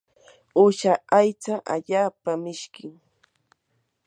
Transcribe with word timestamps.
uusha 0.61 0.93
aycha 1.19 1.55
allaapa 1.73 2.31
mishkim. 2.43 2.93